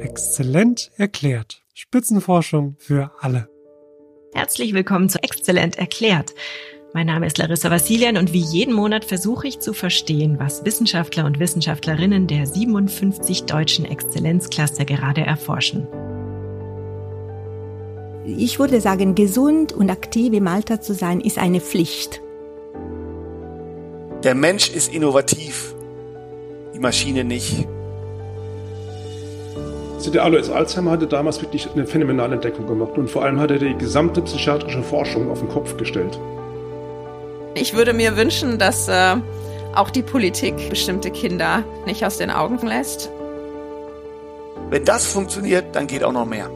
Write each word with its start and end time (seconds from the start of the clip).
Exzellent 0.00 0.92
erklärt. 0.96 1.62
Spitzenforschung 1.74 2.76
für 2.78 3.10
alle. 3.20 3.48
Herzlich 4.32 4.72
willkommen 4.72 5.08
zu 5.08 5.20
Exzellent 5.22 5.76
erklärt. 5.76 6.34
Mein 6.94 7.06
Name 7.06 7.26
ist 7.26 7.36
Larissa 7.38 7.70
Vassilian 7.70 8.16
und 8.16 8.32
wie 8.32 8.40
jeden 8.40 8.74
Monat 8.74 9.04
versuche 9.04 9.48
ich 9.48 9.58
zu 9.58 9.72
verstehen, 9.74 10.38
was 10.38 10.64
Wissenschaftler 10.64 11.24
und 11.24 11.40
Wissenschaftlerinnen 11.40 12.28
der 12.28 12.46
57 12.46 13.44
deutschen 13.44 13.84
Exzellenzcluster 13.84 14.84
gerade 14.84 15.22
erforschen. 15.22 15.88
Ich 18.24 18.58
würde 18.58 18.80
sagen, 18.80 19.14
gesund 19.14 19.72
und 19.72 19.90
aktiv 19.90 20.32
im 20.32 20.46
Alter 20.46 20.80
zu 20.80 20.94
sein, 20.94 21.20
ist 21.20 21.38
eine 21.38 21.60
Pflicht. 21.60 22.20
Der 24.22 24.34
Mensch 24.34 24.70
ist 24.70 24.94
innovativ, 24.94 25.74
die 26.74 26.78
Maschine 26.78 27.24
nicht. 27.24 27.66
Also 29.98 30.12
der 30.12 30.22
Alois 30.22 30.48
Alzheimer 30.48 30.92
hatte 30.92 31.08
damals 31.08 31.42
wirklich 31.42 31.68
eine 31.74 31.84
phänomenale 31.84 32.36
Entdeckung 32.36 32.68
gemacht 32.68 32.92
und 32.96 33.10
vor 33.10 33.24
allem 33.24 33.40
hat 33.40 33.50
er 33.50 33.58
die 33.58 33.74
gesamte 33.74 34.22
psychiatrische 34.22 34.80
Forschung 34.80 35.28
auf 35.28 35.40
den 35.40 35.48
Kopf 35.48 35.76
gestellt. 35.76 36.20
Ich 37.56 37.74
würde 37.74 37.92
mir 37.92 38.16
wünschen, 38.16 38.60
dass 38.60 38.86
äh, 38.86 39.16
auch 39.74 39.90
die 39.90 40.02
Politik 40.02 40.54
bestimmte 40.70 41.10
Kinder 41.10 41.64
nicht 41.84 42.04
aus 42.04 42.16
den 42.16 42.30
Augen 42.30 42.64
lässt. 42.64 43.10
Wenn 44.70 44.84
das 44.84 45.04
funktioniert, 45.04 45.74
dann 45.74 45.88
geht 45.88 46.04
auch 46.04 46.12
noch 46.12 46.26
mehr. 46.26 46.48